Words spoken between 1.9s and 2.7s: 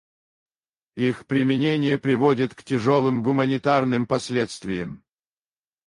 приводит к